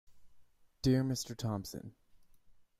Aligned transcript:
Dear 0.81 1.03
Mr 1.03 1.37
Thompson. 1.37 1.93